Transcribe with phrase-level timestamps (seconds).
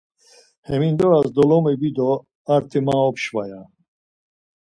[0.67, 2.09] Hemindoras dolomibi do
[2.53, 3.61] arti ma opşva ya.